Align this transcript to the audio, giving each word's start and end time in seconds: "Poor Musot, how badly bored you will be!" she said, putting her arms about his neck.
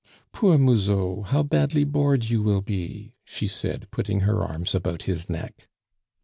"Poor 0.33 0.57
Musot, 0.57 1.27
how 1.27 1.43
badly 1.43 1.83
bored 1.83 2.23
you 2.23 2.41
will 2.41 2.61
be!" 2.61 3.13
she 3.23 3.45
said, 3.47 3.85
putting 3.91 4.21
her 4.21 4.41
arms 4.43 4.73
about 4.73 5.03
his 5.03 5.29
neck. 5.29 5.67